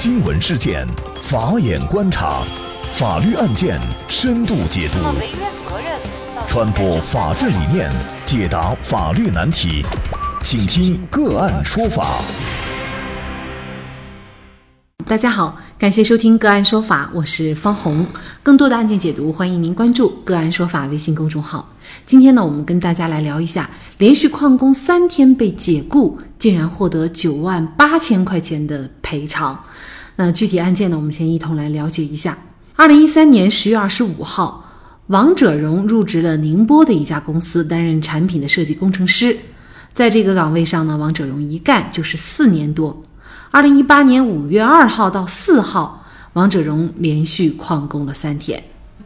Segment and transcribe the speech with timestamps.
[0.00, 0.86] 新闻事件，
[1.20, 2.40] 法眼观察，
[2.92, 4.98] 法律案件深度解读，
[6.46, 7.90] 传播法治理念，
[8.24, 9.84] 解答法律难题，
[10.40, 12.22] 请听个案说法。
[15.04, 18.06] 大家好，感谢收听个案说法，我是方红。
[18.44, 21.68] 更多的案件解读，欢迎您关注个案说法微信公众号。
[22.06, 29.60] 今天呢，我们跟大家来聊一下，连续旷工三天被解雇，竟然获得九万八千块钱的赔偿。
[30.20, 32.36] 那具体案件呢，我们先一同来了解一下。
[32.74, 34.68] 二零一三年十月二十五号，
[35.06, 39.38] 王者荣入职了宁波的一家公司，担任产品的设计工程师。
[39.94, 43.00] 在这个岗位上呢，王者荣一干就是四年多。
[43.52, 48.60] 二零一八年五月二号到四号，王者荣连续旷工了三天。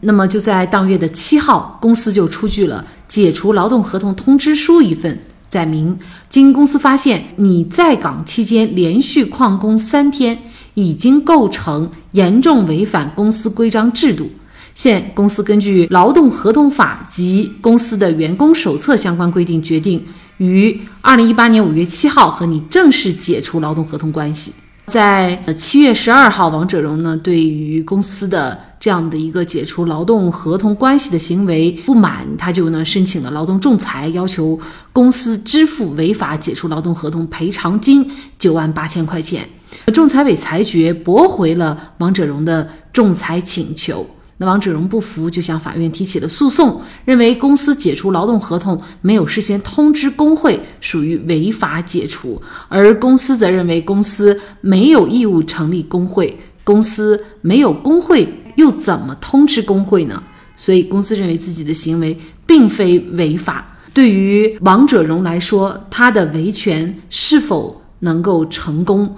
[0.00, 5.96] 那么就在当月的七号，公司就出具了解除劳动合同通知书一份，载明
[6.28, 10.36] 经公司发现你在岗期间连续旷工三天，
[10.76, 14.30] 已经构成严重违反公司规章制度。
[14.74, 20.04] 现公司根据劳动合同法及公司的员工手册相关规定，决定。
[20.36, 24.52] 于二零一八年五月七号和你正式解除劳动合同关系。
[24.86, 34.58] 在七月十二号，王者荣呢对于公司的这样的一个解除劳动合同关系的行为不满，他就呢申请了劳动仲裁，要求
[34.92, 39.46] 公司支付违法解除劳动合同赔偿金九万八千块钱。
[39.92, 44.08] 仲裁委裁决驳回了王者荣的仲裁请求。
[44.38, 60.22] 那王者荣不服，就向法院提起了诉讼，认为公司解除劳动合同没有事先通知工会，属于违法解除；而公司则认为公司没有义务成立工会，公司没有工会又怎么通知工会呢？
[60.54, 63.76] 所以公司认为自己的行为并非违法。
[63.94, 69.16] 对于王者荣来说，他的维权是否能够成功？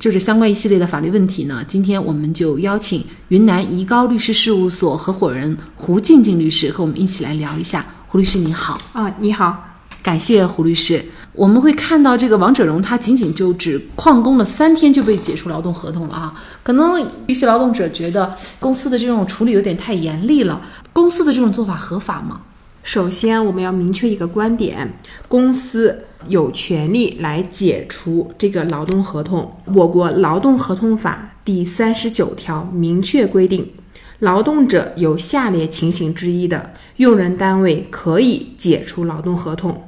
[0.00, 7.84] 就是相关一系列的法律问题呢，今天我们就邀请云南怡高律师事务所合伙人胡静静律师和我们一起来聊一下。
[8.08, 9.62] 胡律师你好啊，你好，
[10.02, 11.04] 感谢胡律师。
[11.34, 16.32] 我们会看到这个王者荣他仅仅就只旷工了三天就被解除劳动合同了啊，
[16.62, 20.62] 可能一些劳动者觉得公司的这种处理有点太严厉了，
[20.94, 22.40] 公司的这种做法合法吗？
[22.82, 24.98] 首先我们要明确一个观点，
[25.28, 26.04] 公司。
[26.28, 29.50] 有权利来解除这个劳动合同。
[29.74, 33.70] 我国劳动合同法第三十九条明确规定，
[34.18, 39.82] 劳动者有下列情形之一的，用人单位可以解除劳动合同。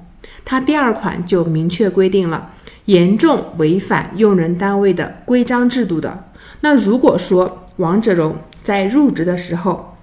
[0.44, 2.50] 它第二款就明确规定了
[2.86, 6.30] 严重违反用人单位的规章制度的。
[6.62, 9.96] 那如果说王者荣在入职的时候，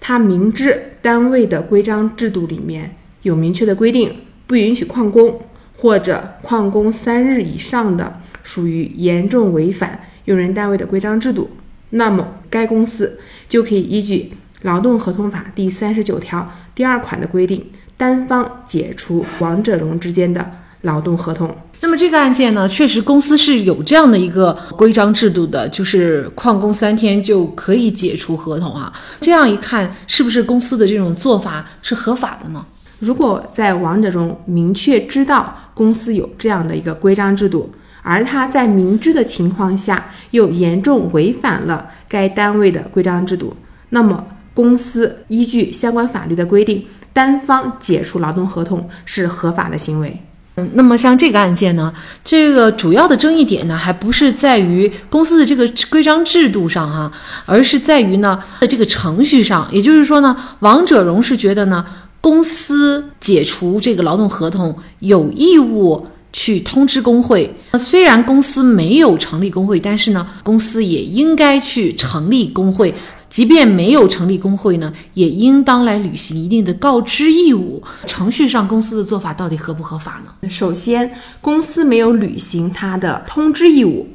[0.00, 4.16] 他明知单位的规章制度里面有明确的规定，
[4.46, 5.40] 不允许旷工。
[5.82, 11.50] 或者旷工三日以上的，属于严重违反用人单位的规章制度，
[11.90, 14.32] 那么该公司就可以依据
[14.62, 17.66] 劳动合同法第三十九条第二款的规定，
[17.96, 21.52] 单方解除王者荣之间的劳动合同。
[21.80, 28.92] 那么这个案件呢，确实公司是有这样的一个规章制度的，就是旷工三天就可以解除合同啊。
[29.20, 32.64] 这样一看，是不是公司的这种做法是合法的呢？
[33.00, 37.72] 如果在王者荣明确知道公司有这样的一个规章制度，
[38.02, 43.56] 而他在明知的情况下又严重违反了该单位的规章制度，
[43.88, 50.22] 那么公司依据相关法律的规定单方解除劳动合同是合法的行为。
[50.56, 51.90] 嗯，那么像这个案件呢，
[52.22, 57.10] 这个主要的争议点呢，还不是在于公司的这个规章制度上哈，
[57.46, 59.66] 而是在于呢这个程序上。
[59.72, 61.86] 也就是说呢，王者荣是觉得呢。
[62.22, 67.54] 公司解除这个劳动合同有义务去通知工会。
[67.74, 72.94] 虽然公司没有成立工会，但是呢，公司也应该去成立工会。
[73.28, 77.82] 即便没有成立工会呢，也应当来履行一定的告知义务。
[78.06, 80.48] 程序上公司的做法到底合不合法呢？
[80.48, 81.10] 首先，
[81.40, 84.06] 公司没有履行他的通知义务，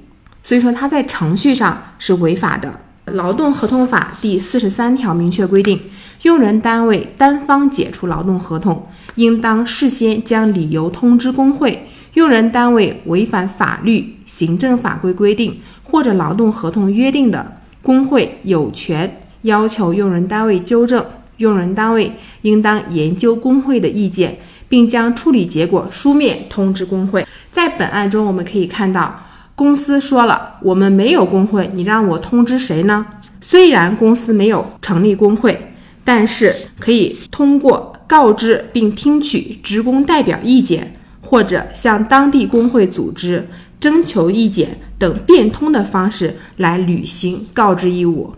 [0.44, 2.72] 所以说他在程序上是违法的。
[3.14, 5.80] 劳动合同法第四十三条明确规定，
[6.24, 11.88] 用人单位单方解除劳动合同，应当事先将理由通知工会。
[12.14, 21.06] 用人单位违反法律、行政法规规定或者劳动合同约定的，工会有权要求用人单位纠正。
[21.38, 22.12] 用人单位
[22.42, 27.24] 应当研究工会的意见，并将处理结果书面通知工会。
[27.52, 29.24] 在本案中，我们可以看到。
[29.54, 33.06] 公司说了，我们没有工会，你让我通知谁呢？
[33.40, 35.67] 虽然公司没有成立工会，
[36.08, 43.46] 但是可以通过告知并听取职工代表意见，或者向当地工会组织
[43.78, 48.34] 征求意见等变通的方式来履行告知义务。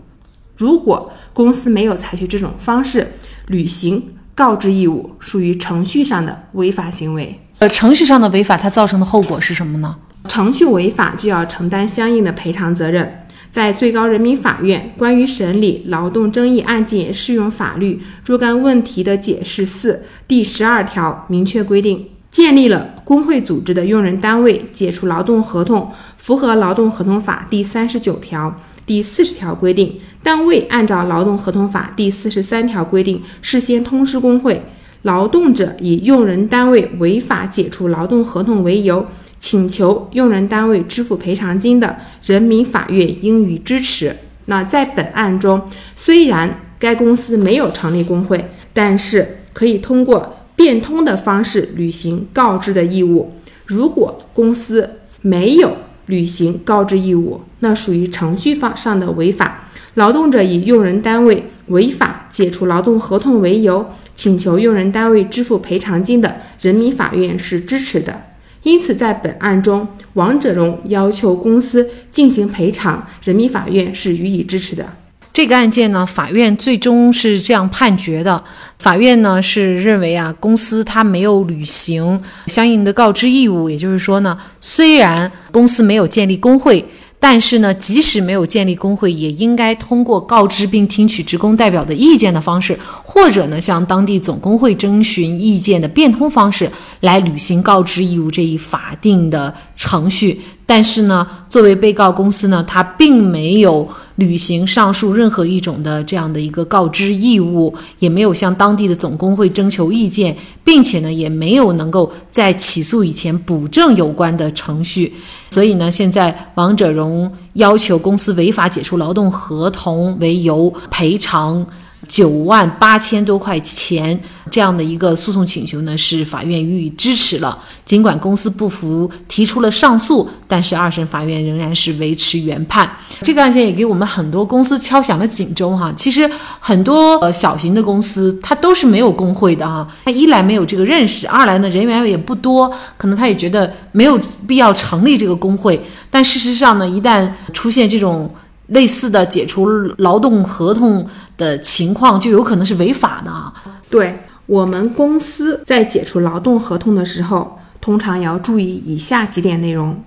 [0.56, 3.06] 如果公司没有采取这种方式
[3.46, 4.02] 履行
[4.34, 7.40] 告知义务，属于程序上的违法行为。
[7.60, 9.96] 呃，程序上的违法，它造成的后果是什么呢？
[10.26, 13.26] 程序违法就要承担相应的赔偿责任。
[13.50, 28.54] 在最高人民法院关于审理劳动争议案件适用法律若干问题的解释四第十二条明确规定，建立了工会组织的用人单位解除劳动合同，符合劳动合同法第三十九条、
[28.86, 34.62] 第四十条规定，但未按照劳动合同法第四十三条规定事先通知工会，
[35.02, 39.04] 劳动者以用人单位违法解除劳动合同为由。
[39.40, 44.14] 请求用人单位支付赔偿金的，人民法院应予支持。
[44.44, 45.62] 那在本案中，
[45.96, 53.32] 虽然该公司没有成立工会，但是可以通过变通的方式履行告知的义务。
[53.64, 55.76] 如果公司没有
[56.06, 59.64] 履行告知义务，那属于程序方上的违法。
[59.94, 68.22] 劳动者以用人单位违法解除劳动合同为由，请求用人单位支付赔偿金的，人民法院是支持的。
[68.62, 74.86] 因此，在本案中，王者荣要求公司进行赔偿，人民法院是予以支持的。
[75.32, 78.42] 这个案件呢，法院最终是这样判决的。
[78.78, 86.84] 法院呢是认为啊，公司它没有履行相应的告知义务，也就是说呢，虽然公司没有建立工会。
[87.22, 96.68] 但是呢，即使没有建立工会，也应该通过告知并听取职工代表的意见的方式，或者呢，向当地总工会征询意见的变通方式
[97.00, 100.40] 来履行告知义务这一法定的程序。
[100.64, 103.86] 但是呢，作为被告公司呢，他并没有
[104.20, 115.14] 履行上述任何一种的这样的一个告知义务，也没有向当地的总工会征求意见，并且呢，也没有能够在起诉以前补正有关的程序。
[115.48, 121.66] 所以呢，现在王者荣要求公司违法解除劳动合同为由赔偿。
[122.10, 124.20] 九万八千多块钱
[124.50, 127.56] 这样的一个诉讼请求呢，是法院予以支持了。
[127.84, 132.90] 尽管公司不服，提出了上诉，但是二审法院仍然是维持原判。
[133.22, 135.92] 这个案件也给我们很多公司敲响了警钟哈。
[135.96, 136.28] 其实
[136.58, 139.86] 很多呃小型的公司，它都是没有工会的哈。
[140.04, 145.80] 它一来没有这个认识，二来呢人员也不多，可能他也觉得没有必要成立这个工会。
[146.10, 148.28] 但事实上呢，一旦出现这种
[148.70, 149.68] 类似的解除
[149.98, 151.06] 劳动合同，
[151.36, 153.52] 的情况就有可能是违法的啊！
[153.88, 160.02] 对我们公司在解除劳动合同的时候，通常也要注意以下几点内容：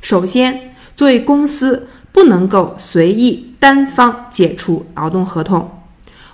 [0.00, 5.70] 首先，作为公司不能够随意单方解除劳动合同。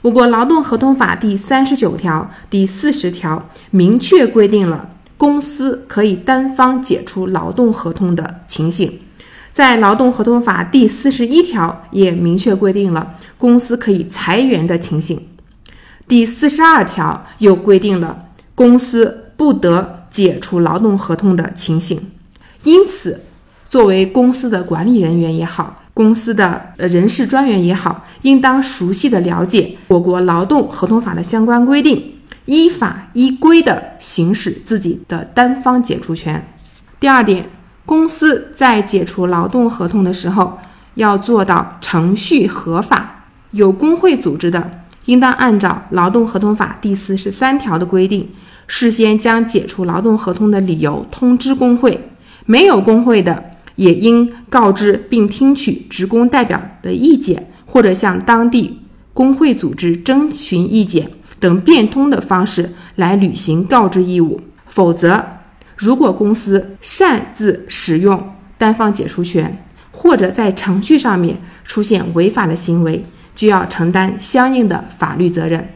[0.02, 9.00] 我国劳动合同法第三十九条、第四十条明确规定了公司可以单方解除劳动合同的情形。
[9.58, 15.20] 在劳动合同法第四十一条也明确规定了公司可以裁员的情形，
[16.06, 22.00] 第四十二条又规定了公司不得解除劳动合同的情形。
[22.62, 23.20] 因此，
[23.68, 32.14] 作为公司的管理人员也好，公司的呃人事专员也好，应当熟悉的了解我国劳动合同法的相关规定，
[32.44, 36.48] 依法依规的行使自己的单方解除权。
[37.00, 37.57] 第二点。
[37.88, 40.58] 公司在解除劳动合同的时候，
[40.96, 43.24] 要做到程序合法。
[43.52, 48.28] 有工会组织的，应当按照劳动合同法第四十三条的规定，
[48.66, 51.98] 事先将解除劳动合同的理由通知工会；
[52.44, 53.42] 没有工会的，
[53.76, 58.80] 也应告知并听取职工代表的意见，或者向当地
[59.14, 64.38] 工会组织征询意见等变通的方式来履行告知义务。
[64.66, 65.24] 否则，
[65.78, 75.68] 如果公司擅自使用单方解除权，或者在程序上面出现违法的行为，就要承担相应的法律责任。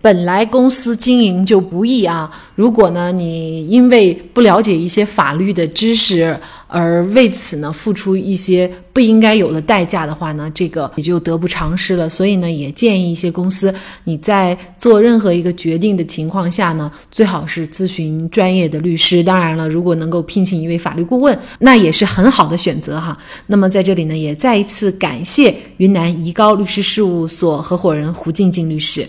[0.00, 6.38] 本来公司经营就不易啊，如果呢你因为不了解一些法律的知识，
[6.68, 12.08] 而为此呢付出一些不应该有的代价的话呢，这个也就得不偿失了。
[12.08, 13.74] 所以呢，也建议一些公司，
[14.04, 19.22] 你在做任何一个决定的情况下呢，最好是咨询专业的律师。
[19.22, 23.16] 当然了，如果能够聘请一位法律顾问，那也是很好的选择哈。
[23.48, 29.08] 那么在这里呢，也再一次感谢云南怡高律师事务所合伙人胡静静律师。